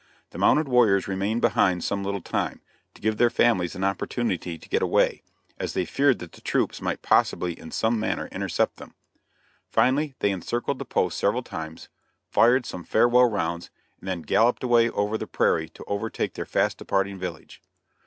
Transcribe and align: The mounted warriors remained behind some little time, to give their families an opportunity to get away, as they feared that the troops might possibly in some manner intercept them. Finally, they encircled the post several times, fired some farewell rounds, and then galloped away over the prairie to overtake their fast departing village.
The 0.31 0.39
mounted 0.39 0.67
warriors 0.67 1.07
remained 1.07 1.41
behind 1.41 1.83
some 1.83 2.03
little 2.03 2.23
time, 2.23 2.59
to 2.95 3.01
give 3.03 3.17
their 3.17 3.29
families 3.29 3.75
an 3.75 3.83
opportunity 3.83 4.57
to 4.57 4.67
get 4.67 4.81
away, 4.81 5.21
as 5.59 5.73
they 5.73 5.85
feared 5.85 6.17
that 6.17 6.31
the 6.31 6.41
troops 6.41 6.81
might 6.81 7.03
possibly 7.03 7.53
in 7.53 7.69
some 7.69 7.99
manner 7.99 8.27
intercept 8.31 8.77
them. 8.77 8.95
Finally, 9.69 10.15
they 10.17 10.31
encircled 10.31 10.79
the 10.79 10.85
post 10.85 11.19
several 11.19 11.43
times, 11.43 11.87
fired 12.31 12.65
some 12.65 12.83
farewell 12.83 13.29
rounds, 13.29 13.69
and 13.99 14.07
then 14.09 14.23
galloped 14.23 14.63
away 14.63 14.89
over 14.89 15.19
the 15.19 15.27
prairie 15.27 15.69
to 15.69 15.83
overtake 15.85 16.33
their 16.33 16.47
fast 16.47 16.79
departing 16.79 17.19
village. 17.19 17.61